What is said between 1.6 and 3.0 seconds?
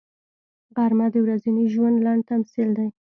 ژوند لنډ تمثیل دی